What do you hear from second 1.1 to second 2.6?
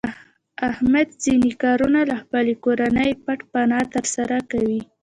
ځنې کارونه له خپلې